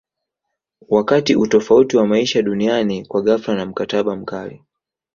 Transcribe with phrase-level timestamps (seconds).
[0.89, 4.63] wakati utofauti wa maisha duniani kwa ghafla na mkataba mkali